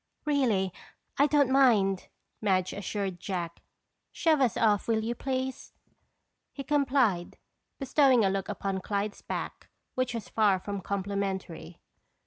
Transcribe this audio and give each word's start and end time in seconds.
"Really, 0.25 0.73
I 1.19 1.27
don't 1.27 1.51
mind," 1.51 2.07
Madge 2.41 2.73
assured 2.73 3.19
Jack. 3.19 3.61
"Shove 4.11 4.41
us 4.41 4.57
off, 4.57 4.87
will 4.87 5.03
you, 5.03 5.13
please?" 5.13 5.73
He 6.51 6.63
complied, 6.63 7.37
bestowing 7.77 8.25
a 8.25 8.29
look 8.31 8.49
upon 8.49 8.81
Clyde's 8.81 9.21
back 9.21 9.69
which 9.93 10.15
was 10.15 10.27
far 10.27 10.57
from 10.57 10.81
complimentary. 10.81 11.81